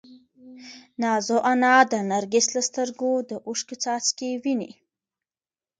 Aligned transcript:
نازو 1.01 1.37
انا 1.51 1.75
د 1.91 1.93
نرګس 2.09 2.45
له 2.55 2.61
سترګو 2.69 3.11
د 3.29 3.31
اوښکو 3.47 3.75
څاڅکي 3.83 4.29
ویني. 4.43 4.71